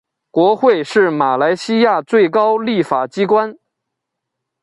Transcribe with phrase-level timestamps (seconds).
[0.31, 3.55] 国会是马来西亚最高立法机关。